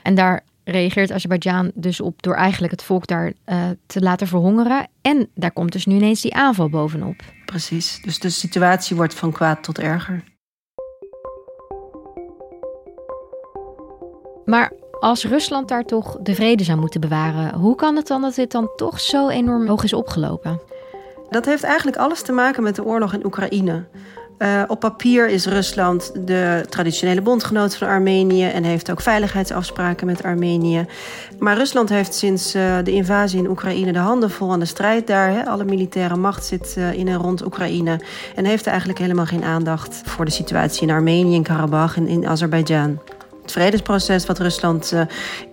En 0.04 0.16
daar 0.16 0.44
reageert 0.72 1.12
Azerbeidzjan 1.12 1.72
dus 1.76 2.02
op 2.02 2.22
door 2.22 2.36
eigenlijk 2.36 2.72
het 2.72 2.84
volk 2.84 3.08
daar 3.08 3.34
uh, 3.46 3.64
te 3.86 4.02
laten 4.02 4.28
verhongeren. 4.28 4.88
En 5.02 5.30
daar 5.36 5.52
komt 5.52 5.72
dus 5.72 5.86
nu 5.86 5.96
ineens 5.96 6.22
die 6.22 6.36
aanval 6.36 6.70
bovenop. 6.70 7.16
Precies, 7.46 8.02
dus 8.02 8.20
de 8.20 8.30
situatie 8.30 8.96
wordt 8.96 9.14
van 9.14 9.32
kwaad 9.32 9.64
tot 9.64 9.80
erger. 9.80 10.24
Maar 14.46 14.72
als 15.00 15.26
Rusland 15.26 15.68
daar 15.68 15.84
toch 15.84 16.18
de 16.22 16.36
vrede 16.36 16.64
zou 16.64 16.80
moeten 16.80 17.02
bewaren, 17.02 17.54
hoe 17.54 17.76
kan 17.76 17.96
het 17.96 18.08
dan 18.08 18.22
dat 18.22 18.36
dit 18.36 18.52
dan 18.52 18.70
toch 18.76 19.00
zo 19.00 19.28
enorm 19.28 19.68
hoog 19.68 19.84
is 19.84 19.94
opgelopen? 19.94 20.62
Dat 21.30 21.46
heeft 21.46 21.64
eigenlijk 21.64 21.98
alles 21.98 22.22
te 22.22 22.32
maken 22.32 22.64
met 22.64 22.76
de 22.76 22.84
oorlog 22.84 23.14
in 23.14 23.26
Oekraïne. 23.26 23.88
Uh, 24.40 24.62
op 24.68 24.80
papier 24.80 25.30
is 25.30 25.46
Rusland 25.46 26.12
de 26.26 26.66
traditionele 26.70 27.22
bondgenoot 27.22 27.76
van 27.76 27.88
Armenië 27.88 28.46
en 28.46 28.64
heeft 28.64 28.92
ook 28.92 29.02
veiligheidsafspraken 29.02 30.06
met 30.06 30.24
Armenië. 30.24 30.86
Maar 31.40 31.58
Rusland 31.58 31.90
heeft 31.90 32.14
sinds 32.14 32.56
uh, 32.56 32.78
de 32.84 32.92
invasie 32.92 33.40
in 33.40 33.50
Oekraïne 33.50 33.92
de 33.92 34.00
handen 34.00 34.32
vol 34.32 34.52
aan 34.52 34.60
de 34.60 34.66
strijd 34.66 35.08
daar. 35.08 35.30
Hè. 35.30 35.46
Alle 35.46 35.66
militaire 35.66 36.16
macht 36.16 36.46
zit 36.46 36.76
uh, 36.78 36.94
in 36.94 37.08
en 37.08 37.18
rond 37.18 37.46
Oekraïne 37.46 38.00
en 38.36 38.46
heeft 38.46 38.68
eigenlijk 38.68 39.00
helemaal 39.00 39.26
geen 39.26 39.44
aandacht 39.44 40.02
voor 40.06 40.26
de 40.26 40.32
situatie 40.32 40.88
in 40.88 40.94
Armenië, 40.94 41.36
in 41.36 41.44
Karabach 41.44 41.98
en 41.98 42.08
in 42.08 42.28
Azerbeidzjan 42.28 43.00
het 43.50 43.58
vredesproces 43.58 44.26
wat 44.26 44.40
Rusland 44.40 44.94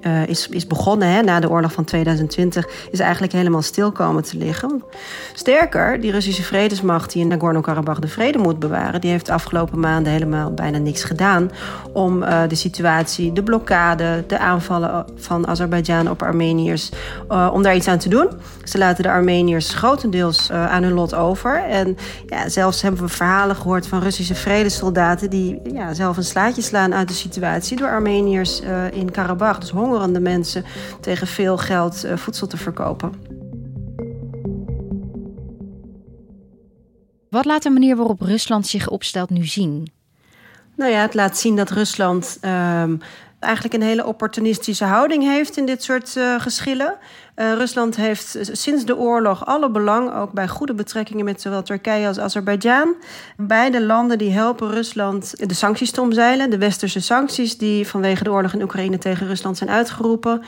uh, 0.00 0.28
is, 0.28 0.48
is 0.48 0.66
begonnen 0.66 1.08
hè, 1.08 1.22
na 1.22 1.40
de 1.40 1.50
oorlog 1.50 1.72
van 1.72 1.84
2020, 1.84 2.68
is 2.90 3.00
eigenlijk 3.00 3.32
helemaal 3.32 3.62
stil 3.62 3.92
komen 3.92 4.22
te 4.22 4.36
liggen. 4.36 4.82
Sterker, 5.34 6.00
die 6.00 6.10
Russische 6.10 6.42
vredesmacht 6.42 7.12
die 7.12 7.22
in 7.22 7.28
Nagorno-Karabakh 7.28 8.00
de 8.00 8.08
vrede 8.08 8.38
moet 8.38 8.58
bewaren, 8.58 9.00
die 9.00 9.10
heeft 9.10 9.26
de 9.26 9.32
afgelopen 9.32 9.80
maanden 9.80 10.12
helemaal 10.12 10.54
bijna 10.54 10.78
niks 10.78 11.04
gedaan 11.04 11.50
om 11.92 12.22
uh, 12.22 12.42
de 12.48 12.54
situatie, 12.54 13.32
de 13.32 13.42
blokkade, 13.42 14.24
de 14.26 14.38
aanvallen 14.38 15.06
van 15.16 15.46
Azerbeidzjan 15.46 16.10
op 16.10 16.22
Armeniërs, 16.22 16.90
om 17.52 17.62
daar 17.62 17.76
iets 17.76 17.88
aan 17.88 17.98
te 17.98 18.08
doen. 18.08 18.28
Ze 18.64 18.78
laten 18.78 19.02
de 19.02 19.10
Armeniërs 19.10 19.74
grotendeels 19.74 20.50
aan 20.50 20.82
hun 20.82 20.92
lot 20.92 21.14
over. 21.14 21.64
En 21.64 21.96
ja, 22.26 22.48
zelfs 22.48 22.82
hebben 22.82 23.00
we 23.00 23.08
verhalen 23.08 23.56
gehoord 23.56 23.86
van 23.86 24.00
Russische 24.00 24.34
vredessoldaten 24.34 25.30
die 25.30 25.60
ja, 25.72 25.94
zelf 25.94 26.16
een 26.16 26.24
slaatje 26.24 26.62
slaan 26.62 26.94
uit 26.94 27.08
de 27.08 27.14
situatie 27.14 27.76
Armeniërs 27.90 28.60
uh, 28.60 28.92
in 28.92 29.10
Karabach, 29.10 29.58
dus 29.58 29.70
hongerende 29.70 30.20
mensen, 30.20 30.64
tegen 31.00 31.26
veel 31.26 31.58
geld 31.58 32.04
uh, 32.04 32.16
voedsel 32.16 32.46
te 32.46 32.56
verkopen. 32.56 33.12
Wat 37.30 37.44
laat 37.44 37.62
de 37.62 37.70
manier 37.70 37.96
waarop 37.96 38.20
Rusland 38.20 38.66
zich 38.66 38.88
opstelt 38.88 39.30
nu 39.30 39.44
zien? 39.44 39.92
Nou 40.76 40.90
ja, 40.90 41.00
het 41.00 41.14
laat 41.14 41.38
zien 41.38 41.56
dat 41.56 41.70
Rusland 41.70 42.38
um, 42.44 43.00
eigenlijk 43.46 43.74
een 43.74 43.82
hele 43.82 44.06
opportunistische 44.06 44.84
houding 44.84 45.22
heeft 45.22 45.56
in 45.56 45.66
dit 45.66 45.82
soort 45.82 46.14
uh, 46.16 46.40
geschillen. 46.40 46.94
Uh, 47.36 47.52
Rusland 47.52 47.96
heeft 47.96 48.38
sinds 48.40 48.84
de 48.84 48.96
oorlog 48.96 49.46
alle 49.46 49.70
belang, 49.70 50.14
ook 50.14 50.32
bij 50.32 50.48
goede 50.48 50.74
betrekkingen 50.74 51.24
met 51.24 51.40
zowel 51.40 51.62
Turkije 51.62 52.06
als 52.06 52.18
Azerbeidzjan. 52.18 52.94
Beide 53.36 53.82
landen 53.84 54.18
die 54.18 54.32
helpen 54.32 54.70
Rusland 54.70 55.48
de 55.48 55.54
sancties 55.54 55.90
te 55.90 56.00
omzeilen. 56.00 56.50
De 56.50 56.58
westerse 56.58 57.00
sancties 57.00 57.58
die 57.58 57.86
vanwege 57.86 58.24
de 58.24 58.30
oorlog 58.30 58.52
in 58.52 58.62
Oekraïne 58.62 58.98
tegen 58.98 59.26
Rusland 59.26 59.56
zijn 59.56 59.70
uitgeroepen. 59.70 60.42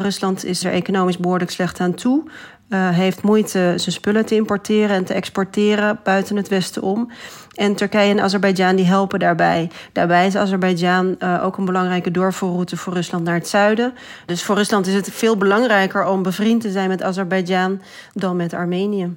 Rusland 0.00 0.44
is 0.44 0.64
er 0.64 0.72
economisch 0.72 1.18
behoorlijk 1.18 1.50
slecht 1.50 1.80
aan 1.80 1.94
toe. 1.94 2.22
Uh, 2.68 2.88
heeft 2.90 3.22
moeite 3.22 3.72
zijn 3.76 3.92
spullen 3.92 4.26
te 4.26 4.34
importeren 4.34 4.96
en 4.96 5.04
te 5.04 5.14
exporteren 5.14 6.00
buiten 6.02 6.36
het 6.36 6.48
Westen 6.48 6.82
om. 6.82 7.10
En 7.54 7.74
Turkije 7.74 8.10
en 8.10 8.20
Azerbeidzjan 8.20 8.76
die 8.76 8.86
helpen 8.86 9.18
daarbij. 9.18 9.70
Daarbij 9.92 10.26
is 10.26 10.36
Azerbeidzjan 10.36 11.16
uh, 11.18 11.44
ook 11.44 11.56
een 11.56 11.64
belangrijke 11.64 12.10
doorvoerroute 12.10 12.76
voor 12.76 12.92
Rusland 12.92 13.24
naar 13.24 13.34
het 13.34 13.48
zuiden. 13.48 13.94
Dus 14.26 14.42
voor 14.42 14.56
Rusland 14.56 14.86
is 14.86 14.94
het 14.94 15.08
veel 15.12 15.36
belangrijker 15.36 16.06
om 16.06 16.22
bevriend 16.22 16.60
te 16.60 16.70
zijn 16.70 16.88
met 16.88 17.02
Azerbeidzjan 17.02 17.82
dan 18.12 18.36
met 18.36 18.54
Armenië. 18.54 19.14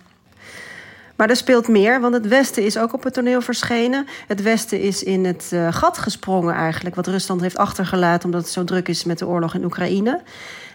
Maar 1.18 1.30
er 1.30 1.36
speelt 1.36 1.68
meer, 1.68 2.02
want 2.02 2.14
het 2.14 2.28
Westen 2.28 2.64
is 2.64 2.78
ook 2.78 2.94
op 2.94 3.04
het 3.04 3.14
toneel 3.14 3.42
verschenen. 3.42 4.08
Het 4.28 4.42
Westen 4.42 4.80
is 4.80 5.04
in 5.04 5.26
het 5.26 5.50
uh, 5.54 5.68
gat 5.72 5.98
gesprongen 5.98 6.56
eigenlijk, 6.56 6.96
wat 6.96 7.08
Rusland 7.08 7.42
heeft 7.42 7.58
achtergelaten 7.58 8.26
omdat 8.26 8.42
het 8.42 8.52
zo 8.52 8.64
druk 8.64 8.88
is 8.88 9.04
met 9.04 9.20
de 9.20 9.28
oorlog 9.28 9.54
in 9.54 9.64
Oekraïne. 9.64 10.22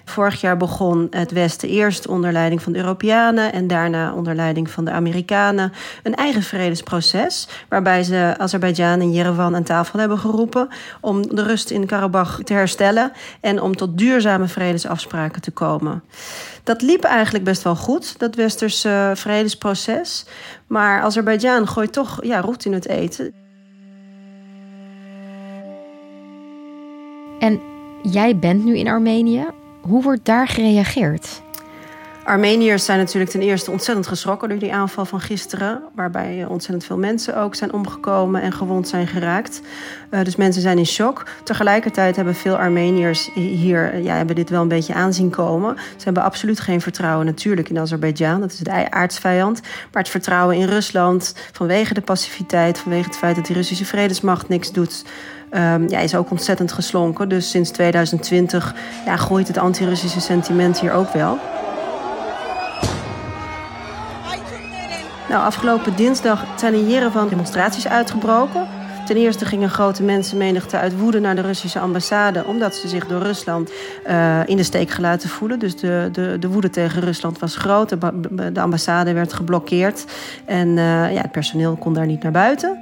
Vorig 0.04 0.40
jaar 0.40 0.56
begon 0.56 1.06
het 1.10 1.30
Westen 1.30 1.68
eerst 1.68 2.06
onder 2.06 2.32
leiding 2.32 2.62
van 2.62 2.72
de 2.72 2.78
Europeanen 2.78 3.52
en 3.52 3.66
daarna 3.66 4.14
onder 4.14 4.34
leiding 4.34 4.70
van 4.70 4.84
de 4.84 4.90
Amerikanen 4.90 5.72
een 6.02 6.14
eigen 6.14 6.42
vredesproces. 6.42 7.48
Waarbij 7.68 8.02
ze 8.02 8.34
Azerbeidzjan 8.38 9.00
en 9.00 9.12
Yerevan 9.12 9.54
aan 9.54 9.62
tafel 9.62 9.98
hebben 9.98 10.18
geroepen 10.18 10.68
om 11.00 11.34
de 11.34 11.42
rust 11.42 11.70
in 11.70 11.86
Karabach 11.86 12.40
te 12.44 12.52
herstellen 12.52 13.12
en 13.40 13.60
om 13.60 13.76
tot 13.76 13.98
duurzame 13.98 14.46
vredesafspraken 14.46 15.42
te 15.42 15.50
komen. 15.50 16.02
Dat 16.64 16.82
liep 16.82 17.04
eigenlijk 17.04 17.44
best 17.44 17.62
wel 17.62 17.76
goed, 17.76 18.18
dat 18.18 18.34
Westerse 18.34 19.12
vredesproces. 19.14 20.24
Maar 20.66 21.02
Azerbeidzjan 21.02 21.68
gooit 21.68 21.92
toch 21.92 22.24
ja, 22.24 22.40
roet 22.40 22.64
in 22.64 22.72
het 22.72 22.88
eten. 22.88 23.32
En 27.38 27.60
jij 28.02 28.38
bent 28.38 28.64
nu 28.64 28.76
in 28.76 28.88
Armenië. 28.88 29.46
Hoe 29.82 30.02
wordt 30.02 30.24
daar 30.24 30.48
gereageerd? 30.48 31.42
Armeniërs 32.24 32.84
zijn 32.84 32.98
natuurlijk 32.98 33.30
ten 33.30 33.40
eerste 33.40 33.70
ontzettend 33.70 34.06
geschrokken 34.06 34.48
door 34.48 34.58
die 34.58 34.74
aanval 34.74 35.04
van 35.04 35.20
gisteren. 35.20 35.82
Waarbij 35.94 36.44
ontzettend 36.48 36.84
veel 36.84 36.98
mensen 36.98 37.36
ook 37.36 37.54
zijn 37.54 37.72
omgekomen 37.72 38.42
en 38.42 38.52
gewond 38.52 38.88
zijn 38.88 39.06
geraakt. 39.06 39.60
Uh, 40.10 40.22
dus 40.22 40.36
mensen 40.36 40.62
zijn 40.62 40.78
in 40.78 40.86
shock. 40.86 41.26
Tegelijkertijd 41.44 42.16
hebben 42.16 42.34
veel 42.34 42.56
Armeniërs 42.56 43.30
hier 43.34 43.98
ja, 43.98 44.16
hebben 44.16 44.36
dit 44.36 44.50
wel 44.50 44.62
een 44.62 44.68
beetje 44.68 44.94
aanzien 44.94 45.30
komen. 45.30 45.76
Ze 45.76 46.04
hebben 46.04 46.22
absoluut 46.22 46.60
geen 46.60 46.80
vertrouwen 46.80 47.26
natuurlijk 47.26 47.68
in 47.68 47.78
Azerbeidzjan. 47.78 48.40
Dat 48.40 48.52
is 48.52 48.58
de 48.58 48.90
aardsvijand. 48.90 49.60
Maar 49.60 50.02
het 50.02 50.08
vertrouwen 50.08 50.56
in 50.56 50.66
Rusland 50.66 51.34
vanwege 51.52 51.94
de 51.94 52.00
passiviteit, 52.00 52.78
vanwege 52.78 53.06
het 53.06 53.16
feit 53.16 53.36
dat 53.36 53.46
die 53.46 53.56
Russische 53.56 53.84
vredesmacht 53.84 54.48
niks 54.48 54.72
doet. 54.72 55.04
Um, 55.54 55.88
ja, 55.88 55.98
is 55.98 56.14
ook 56.14 56.30
ontzettend 56.30 56.72
geslonken. 56.72 57.28
Dus 57.28 57.50
sinds 57.50 57.70
2020 57.70 58.74
ja, 59.04 59.16
groeit 59.16 59.48
het 59.48 59.58
anti-Russische 59.58 60.20
sentiment 60.20 60.80
hier 60.80 60.92
ook 60.92 61.12
wel. 61.12 61.38
Nou, 65.32 65.44
afgelopen 65.44 65.96
dinsdag 65.96 66.44
zijn 66.56 66.74
in 66.74 66.88
Jerevan 66.88 67.28
demonstraties 67.28 67.88
uitgebroken. 67.88 68.66
Ten 69.06 69.16
eerste 69.16 69.44
ging 69.44 69.62
een 69.62 69.70
grote 69.70 70.02
mensenmenigte 70.02 70.76
uit 70.76 70.98
woede 70.98 71.20
naar 71.20 71.34
de 71.34 71.40
Russische 71.40 71.78
ambassade... 71.78 72.44
omdat 72.44 72.74
ze 72.74 72.88
zich 72.88 73.06
door 73.06 73.22
Rusland 73.22 73.72
uh, 74.06 74.40
in 74.46 74.56
de 74.56 74.62
steek 74.62 74.90
gelaten 74.90 75.28
voelen. 75.28 75.58
Dus 75.58 75.76
de, 75.76 76.08
de, 76.12 76.36
de 76.40 76.48
woede 76.48 76.70
tegen 76.70 77.00
Rusland 77.00 77.38
was 77.38 77.56
groot. 77.56 77.88
De, 77.88 78.52
de 78.52 78.60
ambassade 78.60 79.12
werd 79.12 79.32
geblokkeerd. 79.32 80.04
En 80.44 80.68
uh, 80.68 81.12
ja, 81.12 81.20
het 81.20 81.32
personeel 81.32 81.76
kon 81.76 81.94
daar 81.94 82.06
niet 82.06 82.22
naar 82.22 82.32
buiten. 82.32 82.81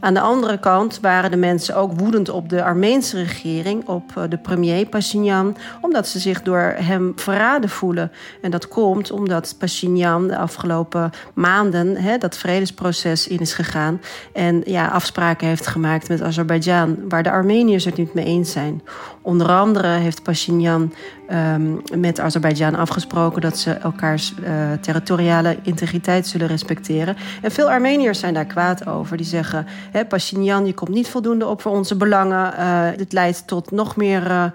Aan 0.00 0.14
de 0.14 0.20
andere 0.20 0.58
kant 0.58 1.00
waren 1.00 1.30
de 1.30 1.36
mensen 1.36 1.76
ook 1.76 1.92
woedend 1.98 2.28
op 2.28 2.48
de 2.48 2.64
Armeense 2.64 3.16
regering, 3.16 3.86
op 3.88 4.12
eh, 4.16 4.22
de 4.28 4.38
premier 4.38 4.86
Pashinyan, 4.86 5.56
omdat 5.80 6.08
ze 6.08 6.18
zich 6.18 6.42
door 6.42 6.74
hem 6.76 7.12
verraden 7.16 7.70
voelen. 7.70 8.12
En 8.42 8.50
dat 8.50 8.68
komt 8.68 9.10
omdat 9.10 9.54
Pashinyan 9.58 10.28
de 10.28 10.36
afgelopen 10.36 11.10
maanden 11.34 12.18
dat 12.18 12.36
vredesproces 12.36 13.28
in 13.28 13.38
is 13.38 13.52
gegaan 13.52 14.00
en 14.32 14.62
ja, 14.64 14.86
afspraken 14.86 15.46
heeft 15.46 15.66
gemaakt 15.66 16.08
met 16.08 16.22
Azerbeidzjan, 16.22 16.96
waar 17.08 17.22
de 17.22 17.30
Armeniërs 17.30 17.84
het 17.84 17.96
niet 17.96 18.14
mee 18.14 18.24
eens 18.24 18.52
zijn. 18.52 18.82
Onder 19.22 19.48
andere 19.48 19.88
heeft 19.88 20.22
Pashinyan 20.22 20.92
um, 21.32 21.80
met 21.96 22.20
Azerbeidzjan 22.20 22.74
afgesproken 22.74 23.40
dat 23.40 23.58
ze 23.58 23.72
elkaars 23.72 24.34
uh, 24.40 24.72
territoriale 24.80 25.58
integriteit 25.62 26.26
zullen 26.26 26.46
respecteren. 26.46 27.16
En 27.42 27.50
veel 27.50 27.70
Armeniërs 27.70 28.18
zijn 28.18 28.34
daar 28.34 28.46
kwaad 28.46 28.86
over. 28.86 29.16
Die 29.16 29.26
zeggen: 29.26 29.66
hè, 29.90 30.04
Pashinyan, 30.04 30.66
je 30.66 30.74
komt 30.74 30.90
niet 30.90 31.08
voldoende 31.08 31.46
op 31.46 31.62
voor 31.62 31.72
onze 31.72 31.96
belangen. 31.96 32.54
Uh, 32.58 32.86
dit 32.96 33.12
leidt 33.12 33.46
tot 33.46 33.70
nog 33.70 33.96
meer. 33.96 34.52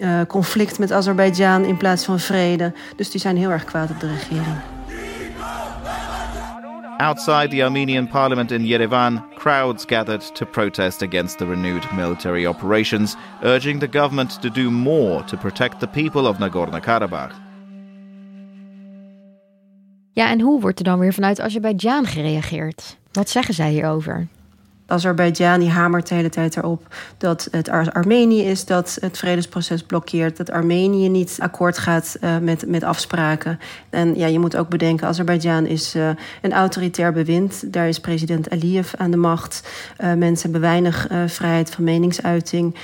Uh, 0.00 0.20
conflict 0.28 0.78
met 0.78 0.92
Azerbeidzjan 0.92 1.64
in 1.64 1.76
plaats 1.76 2.04
van 2.04 2.18
vrede. 2.18 2.72
Dus 2.96 3.10
die 3.10 3.20
zijn 3.20 3.36
heel 3.36 3.50
erg 3.50 3.64
kwaad 3.64 3.90
op 3.90 4.00
de 4.00 4.08
regering. 4.08 4.79
Outside 7.00 7.50
the 7.50 7.62
Armenian 7.62 8.06
parliament 8.06 8.52
in 8.52 8.66
Yerevan, 8.66 9.22
crowds 9.34 9.86
gathered 9.86 10.20
to 10.34 10.44
protest 10.44 11.00
against 11.02 11.38
the 11.38 11.46
renewed 11.46 11.86
military 11.94 12.46
operations, 12.46 13.16
urging 13.42 13.78
the 13.78 13.88
government 13.88 14.42
to 14.42 14.50
do 14.50 14.70
more 14.70 15.22
to 15.22 15.36
protect 15.38 15.80
the 15.80 15.86
people 15.86 16.26
of 16.26 16.36
Nagorno-Karabakh. 16.36 17.32
Ja, 20.12 20.28
en 20.28 20.40
hoe 20.40 20.60
wordt 20.60 20.78
er 20.78 20.84
dan 20.84 20.98
weer 20.98 21.12
vanuit 21.12 21.40
Azerbeidzjan 21.40 22.06
gereageerd? 22.06 22.96
Wat 23.12 23.28
zeggen 23.28 23.54
zij 23.54 23.70
hierover? 23.70 24.28
Azerbeidzjan 24.90 25.66
hamert 25.66 26.08
de 26.08 26.14
hele 26.14 26.28
tijd 26.28 26.56
erop 26.56 26.94
dat 27.18 27.48
het 27.50 27.68
Ar 27.68 27.92
Armenië 27.92 28.42
is 28.42 28.64
dat 28.64 28.98
het 29.00 29.18
vredesproces 29.18 29.82
blokkeert. 29.82 30.36
Dat 30.36 30.50
Armenië 30.50 31.08
niet 31.08 31.38
akkoord 31.40 31.78
gaat 31.78 32.16
uh, 32.20 32.38
met, 32.38 32.66
met 32.66 32.84
afspraken. 32.84 33.60
En 33.90 34.16
ja, 34.16 34.26
je 34.26 34.38
moet 34.38 34.56
ook 34.56 34.68
bedenken, 34.68 35.06
Azerbeidzjan 35.06 35.66
is 35.66 35.94
uh, 35.94 36.08
een 36.42 36.52
autoritair 36.52 37.12
bewind. 37.12 37.72
Daar 37.72 37.88
is 37.88 38.00
president 38.00 38.50
Aliyev 38.50 38.94
aan 38.94 39.10
de 39.10 39.16
macht. 39.16 39.68
Uh, 39.98 40.12
mensen 40.12 40.50
hebben 40.50 40.60
weinig 40.70 41.08
vrijheid 41.26 41.70
van 41.70 41.84
meningsuiting. 41.84 42.74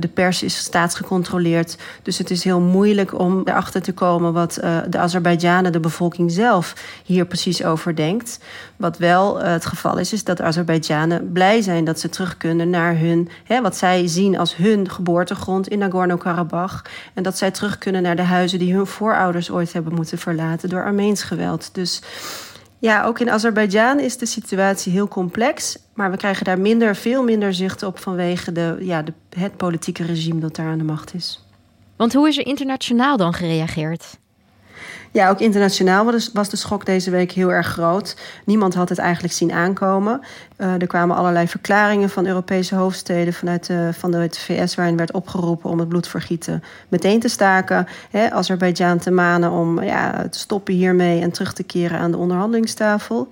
de 0.00 0.08
pers 0.08 0.42
is 0.42 0.56
staatsgecontroleerd. 0.56 1.76
Dus 2.02 2.18
het 2.18 2.30
is 2.30 2.44
heel 2.44 2.60
moeilijk 2.60 3.18
om 3.18 3.40
erachter 3.44 3.82
te 3.82 3.92
komen 3.92 4.32
wat 4.32 4.54
de 4.88 4.98
Azerbeidzjanen, 4.98 5.72
de 5.72 5.80
bevolking 5.80 6.32
zelf, 6.32 6.74
hier 7.04 7.26
precies 7.26 7.64
over 7.64 7.96
denkt. 7.96 8.38
Wat 8.76 8.98
wel 8.98 9.38
het 9.40 9.66
geval 9.66 9.98
is, 9.98 10.12
is 10.12 10.24
dat 10.24 10.40
Azerbeidzjanen 10.40 11.32
blij 11.32 11.62
zijn 11.62 11.84
dat 11.84 12.00
ze 12.00 12.08
terug 12.08 12.36
kunnen 12.36 12.70
naar 12.70 12.98
hun, 12.98 13.28
hè, 13.44 13.60
wat 13.60 13.76
zij 13.76 14.06
zien 14.06 14.38
als 14.38 14.56
hun 14.56 14.90
geboortegrond 14.90 15.68
in 15.68 15.78
Nagorno-Karabakh. 15.78 16.84
En 17.14 17.22
dat 17.22 17.38
zij 17.38 17.50
terug 17.50 17.78
kunnen 17.78 18.02
naar 18.02 18.16
de 18.16 18.22
huizen 18.22 18.58
die 18.58 18.74
hun 18.74 18.86
voorouders 18.86 19.50
ooit 19.50 19.72
hebben 19.72 19.94
moeten 19.94 20.18
verlaten 20.18 20.68
door 20.68 20.84
Armeens 20.84 21.22
geweld. 21.22 21.74
Dus 21.74 22.02
ja, 22.78 23.04
ook 23.04 23.18
in 23.20 23.30
Azerbeidzjan 23.30 24.00
is 24.00 24.16
de 24.18 24.26
situatie 24.26 24.92
heel 24.92 25.08
complex. 25.08 25.78
Maar 25.94 26.10
we 26.10 26.16
krijgen 26.16 26.44
daar 26.44 26.60
minder, 26.60 26.96
veel 26.96 27.22
minder 27.22 27.54
zicht 27.54 27.82
op 27.82 27.98
vanwege 27.98 28.52
de, 28.52 28.76
ja, 28.80 29.02
de, 29.02 29.12
het 29.38 29.56
politieke 29.56 30.04
regime 30.04 30.40
dat 30.40 30.56
daar 30.56 30.68
aan 30.68 30.78
de 30.78 30.84
macht 30.84 31.14
is. 31.14 31.44
Want 31.96 32.12
hoe 32.12 32.28
is 32.28 32.38
er 32.38 32.46
internationaal 32.46 33.16
dan 33.16 33.32
gereageerd? 33.32 34.18
Ja, 35.16 35.28
ook 35.30 35.40
internationaal 35.40 36.12
was 36.32 36.48
de 36.48 36.56
schok 36.56 36.86
deze 36.86 37.10
week 37.10 37.32
heel 37.32 37.52
erg 37.52 37.66
groot. 37.66 38.16
Niemand 38.44 38.74
had 38.74 38.88
het 38.88 38.98
eigenlijk 38.98 39.34
zien 39.34 39.52
aankomen. 39.52 40.20
Uh, 40.58 40.72
er 40.80 40.86
kwamen 40.86 41.16
allerlei 41.16 41.48
verklaringen 41.48 42.10
van 42.10 42.26
Europese 42.26 42.74
hoofdsteden 42.74 43.32
vanuit 43.32 43.66
de, 43.66 43.90
van 43.92 44.10
de 44.10 44.28
VS, 44.30 44.74
waarin 44.74 44.96
werd 44.96 45.12
opgeroepen 45.12 45.70
om 45.70 45.78
het 45.78 45.88
bloedvergieten 45.88 46.62
meteen 46.88 47.20
te 47.20 47.28
staken. 47.28 47.86
Azerbeidzjan 48.30 48.98
te 48.98 49.10
manen 49.10 49.50
om 49.50 49.82
ja, 49.82 50.28
te 50.28 50.38
stoppen 50.38 50.74
hiermee 50.74 51.20
en 51.20 51.30
terug 51.30 51.52
te 51.52 51.62
keren 51.62 51.98
aan 51.98 52.10
de 52.10 52.16
onderhandelingstafel. 52.16 53.28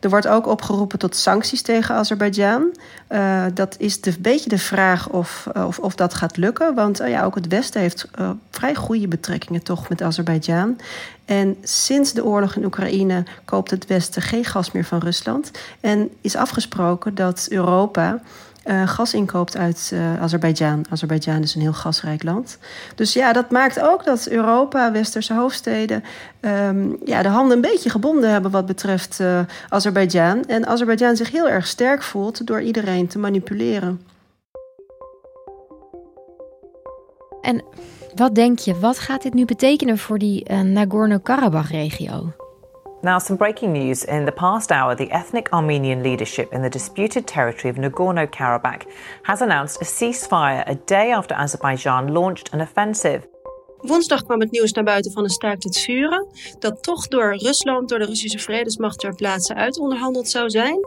Er 0.00 0.10
wordt 0.10 0.28
ook 0.28 0.46
opgeroepen 0.46 0.98
tot 0.98 1.16
sancties 1.16 1.62
tegen 1.62 1.94
Azerbeidzjan. 1.94 2.76
Uh, 3.08 3.44
dat 3.54 3.74
is 3.78 3.98
een 4.00 4.16
beetje 4.20 4.48
de 4.48 4.58
vraag 4.58 5.08
of, 5.08 5.46
uh, 5.56 5.66
of, 5.66 5.78
of, 5.78 5.94
dat 5.94 6.14
gaat 6.14 6.36
lukken. 6.36 6.74
Want 6.74 7.00
uh, 7.00 7.08
ja, 7.08 7.24
ook 7.24 7.34
het 7.34 7.46
Westen 7.46 7.80
heeft 7.80 8.08
vrij 8.50 8.74
goede 8.74 9.08
betrekkingen 9.08 9.62
toch 9.62 9.88
met 9.88 10.02
Azerbeidzjan. 10.02 10.78
En 11.24 11.56
sinds 11.62 12.12
de 12.12 12.24
oorlog 12.24 12.56
in 12.56 12.64
Oekraïne 12.64 13.24
koopt 13.44 13.70
het 13.70 13.86
Westen 13.86 14.22
geen 14.22 14.44
gas 14.44 14.72
meer 14.72 14.84
van 14.84 14.98
Rusland. 14.98 15.50
En 15.80 16.10
is 16.20 16.36
afgesproken 16.36 17.14
dat 17.14 17.46
Europa 17.50 18.20
uh, 18.66 18.88
gas 18.88 19.14
inkoopt 19.14 19.56
uit 19.56 19.90
uh, 19.94 20.22
Azerbeidzjan. 20.22 20.84
Azerbeidzjan 20.90 21.42
is 21.42 21.54
een 21.54 21.60
heel 21.60 21.72
gasrijk 21.72 22.22
land. 22.22 22.58
Dus 22.94 23.12
ja, 23.12 23.32
dat 23.32 23.50
maakt 23.50 23.80
ook 23.80 24.04
dat 24.04 24.28
Europa, 24.28 24.92
westerse 24.92 25.34
hoofdsteden, 25.34 26.04
um, 26.40 26.98
ja, 27.04 27.22
de 27.22 27.28
handen 27.28 27.56
een 27.56 27.62
beetje 27.70 27.90
gebonden 27.90 28.30
hebben 28.30 28.50
wat 28.50 28.66
betreft 28.66 29.18
uh, 29.20 29.40
Azerbeidzjan. 29.68 30.44
En 30.44 30.66
Azerbeidzjan 30.66 31.16
zich 31.16 31.30
heel 31.30 31.48
erg 31.48 31.66
sterk 31.66 32.02
voelt 32.02 32.46
door 32.46 32.60
iedereen 32.60 33.06
te 33.06 33.18
manipuleren. 33.18 34.00
En 37.40 37.64
wat 38.14 38.34
denk 38.34 38.58
je, 38.58 38.78
wat 38.78 38.98
gaat 38.98 39.22
dit 39.22 39.34
nu 39.34 39.44
betekenen 39.44 39.98
voor 39.98 40.18
die 40.18 40.52
Nagorno-Karabakh-regio? 40.52 42.32
Now, 43.02 43.18
some 43.18 43.38
breaking 43.38 43.72
news. 43.72 44.04
In 44.04 44.26
the 44.26 44.32
past 44.32 44.70
hour, 44.70 44.94
the 44.94 45.10
ethnic 45.10 45.54
Armenian 45.54 46.02
leadership 46.02 46.52
in 46.52 46.60
the 46.60 46.68
disputed 46.68 47.26
territory 47.26 47.70
of 47.70 47.76
Nagorno 47.76 48.26
Karabakh 48.26 48.84
has 49.22 49.40
announced 49.40 49.80
a 49.80 49.86
ceasefire 49.86 50.64
a 50.66 50.74
day 50.74 51.10
after 51.10 51.34
Azerbaijan 51.34 52.12
launched 52.12 52.52
an 52.52 52.60
offensive. 52.60 53.26
Woensdag 53.78 54.24
kwam 54.24 54.40
het 54.40 54.50
nieuws 54.50 54.72
naar 54.72 54.84
buiten 54.84 55.12
van 55.12 55.24
een 55.24 55.30
staakt 55.30 55.64
het 55.64 55.78
vuren, 55.78 56.26
dat 56.58 56.82
toch 56.82 57.08
door 57.08 57.36
Rusland, 57.36 57.88
door 57.88 57.98
de 57.98 58.04
Russische 58.04 58.38
vredesmacht 58.38 58.98
ter 58.98 59.14
plaatse 59.14 59.54
uitonderhandeld 59.54 60.28
zou 60.28 60.50
zijn. 60.50 60.78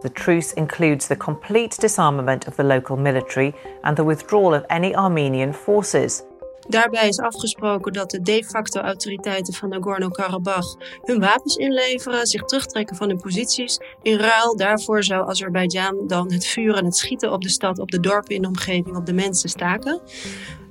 The 0.00 0.12
truce 0.12 0.54
includes 0.54 1.06
the 1.06 1.16
complete 1.16 1.80
disarmament 1.80 2.46
of 2.46 2.54
the 2.54 2.64
local 2.64 2.96
military 2.96 3.54
and 3.80 3.96
the 3.96 4.06
withdrawal 4.06 4.54
of 4.54 4.62
any 4.66 4.94
Armenian 4.94 5.54
forces. 5.54 6.22
Daarbij 6.68 7.08
is 7.08 7.18
afgesproken 7.18 7.92
dat 7.92 8.10
de 8.10 8.20
de 8.20 8.44
facto 8.44 8.80
autoriteiten 8.80 9.54
van 9.54 9.68
Nagorno-Karabakh 9.68 10.76
hun 11.02 11.20
wapens 11.20 11.56
inleveren, 11.56 12.26
zich 12.26 12.42
terugtrekken 12.42 12.96
van 12.96 13.08
hun 13.08 13.20
posities. 13.20 13.78
In 14.02 14.18
ruil 14.18 14.56
daarvoor 14.56 15.04
zou 15.04 15.28
Azerbeidzjan 15.28 16.06
dan 16.06 16.32
het 16.32 16.46
vuren 16.46 16.78
en 16.78 16.84
het 16.84 16.96
schieten 16.96 17.32
op 17.32 17.42
de 17.42 17.48
stad, 17.48 17.78
op 17.78 17.90
de 17.90 18.00
dorpen 18.00 18.34
in 18.34 18.42
de 18.42 18.48
omgeving, 18.48 18.96
op 18.96 19.06
de 19.06 19.12
mensen 19.12 19.48
staken. 19.48 20.00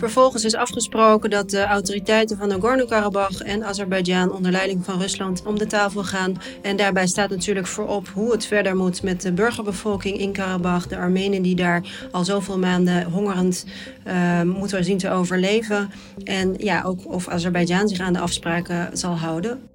Vervolgens 0.04 0.44
is 0.44 0.56
afgesproken 0.56 1.30
dat 1.30 1.50
de 1.50 1.64
autoriteiten 1.64 2.38
van 2.38 2.48
Nagorno-Karabakh 2.48 3.42
en 3.42 3.64
Azerbeidzjan 3.64 4.32
onder 4.32 4.52
leiding 4.52 4.86
van 4.86 5.00
Rusland 5.00 5.46
om 5.46 5.58
de 5.58 5.66
tafel 5.66 6.04
gaan. 6.04 6.42
En 6.62 6.76
daarbij 6.76 7.08
staat 7.08 7.30
natuurlijk 7.30 7.68
voorop 7.68 8.08
hoe 8.08 8.32
het 8.32 8.46
verder 8.46 8.76
moet 8.76 9.04
met 9.04 9.22
de 9.22 9.32
burgerbevolking 9.32 10.18
in 10.18 10.32
Karabakh, 10.32 10.88
de 10.88 10.98
Armenen 10.98 11.42
die 11.42 11.56
daar 11.56 12.08
al 12.12 12.24
zoveel 12.24 12.60
maanden 12.60 13.04
hongerend 13.04 13.66
uh, 14.08 14.42
moeten 14.42 14.84
zien 14.84 14.98
te 14.98 15.10
overleven. 15.10 15.92
En 16.24 16.54
ja, 16.58 16.82
ook 16.82 17.00
of 17.08 17.28
Azerbeidzjan 17.28 17.88
zich 17.88 18.00
aan 18.00 18.14
de 18.14 18.20
afspraken 18.20 18.98
zal 18.98 19.18
houden. 19.18 19.73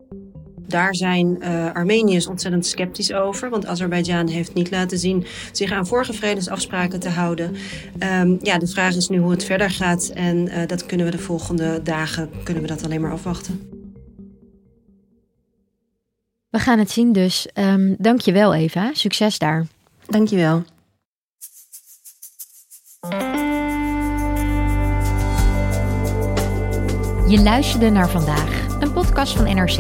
Daar 0.69 0.95
zijn 0.95 1.37
uh, 1.41 1.73
Armeniërs 1.73 2.27
ontzettend 2.27 2.67
sceptisch 2.67 3.13
over. 3.13 3.51
Want 3.51 3.67
Azerbeidzjan 3.67 4.29
heeft 4.29 4.55
niet 4.55 4.71
laten 4.71 4.99
zien 4.99 5.27
zich 5.53 5.73
aan 5.73 5.87
vorige 5.87 6.13
vredesafspraken 6.13 7.01
te 7.01 7.09
houden. 7.09 7.57
Um, 8.21 8.39
ja, 8.43 8.59
de 8.59 8.67
vraag 8.67 8.95
is 8.95 9.09
nu 9.09 9.19
hoe 9.19 9.31
het 9.31 9.45
verder 9.45 9.71
gaat. 9.71 10.09
En 10.15 10.37
uh, 10.37 10.67
dat 10.67 10.87
kunnen 10.87 11.07
we 11.07 11.13
de 11.13 11.19
volgende 11.19 11.83
dagen 11.83 12.31
kunnen 12.43 12.63
we 12.63 12.69
dat 12.69 12.85
alleen 12.85 13.01
maar 13.01 13.13
afwachten. 13.13 13.71
We 16.51 16.59
gaan 16.59 16.79
het 16.79 16.91
zien 16.91 17.13
dus. 17.13 17.49
Um, 17.55 17.95
Dank 17.99 18.21
je 18.21 18.33
wel 18.33 18.55
Eva. 18.55 18.91
Succes 18.93 19.39
daar. 19.39 19.67
Dank 20.07 20.29
je 20.29 20.37
wel. 20.37 20.65
Je 27.29 27.41
luisterde 27.43 27.91
naar 27.91 28.11
vandaag, 28.11 28.81
een 28.81 28.93
podcast 28.93 29.37
van 29.37 29.45
NRC. 29.45 29.79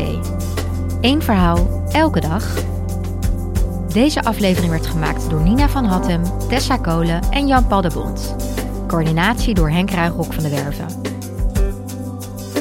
Eén 1.00 1.22
verhaal, 1.22 1.84
elke 1.92 2.20
dag. 2.20 2.54
Deze 3.92 4.22
aflevering 4.22 4.70
werd 4.70 4.86
gemaakt 4.86 5.30
door 5.30 5.40
Nina 5.40 5.68
van 5.68 5.84
Hattem, 5.84 6.22
Tessa 6.48 6.76
Kolen 6.76 7.22
en 7.30 7.46
Jan-Paul. 7.46 8.12
Coördinatie 8.86 9.54
door 9.54 9.70
Henk 9.70 9.90
Ruigrok 9.90 10.32
van 10.32 10.42
de 10.42 10.50
Werven. 10.50 10.86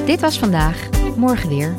Dit 0.06 0.22
was 0.22 0.40
vandaag, 0.40 0.90
morgen 1.16 1.50
weer. 1.50 1.76